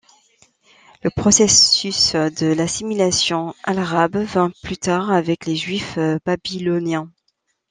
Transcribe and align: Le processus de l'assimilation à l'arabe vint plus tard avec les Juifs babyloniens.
Le 1.03 1.11
processus 1.11 2.13
de 2.15 2.47
l'assimilation 2.51 3.53
à 3.63 3.75
l'arabe 3.75 4.17
vint 4.17 4.51
plus 4.63 4.77
tard 4.79 5.11
avec 5.11 5.45
les 5.45 5.55
Juifs 5.55 5.99
babyloniens. 6.25 7.11